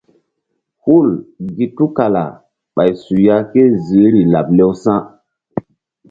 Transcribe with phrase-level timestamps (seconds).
[0.83, 1.07] Hul
[1.55, 2.23] gi tukala
[2.75, 4.99] ɓay suya ké ziihri laɓ lewsa̧.